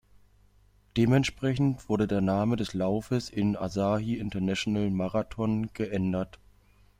Dementsprechend 0.97 1.87
wurde 1.87 2.07
der 2.07 2.21
Name 2.21 2.55
des 2.55 2.73
Laufes 2.73 3.29
in 3.29 3.55
"Asahi 3.55 4.17
International 4.17 4.89
Marathon" 4.89 5.69
geändert. 5.75 6.39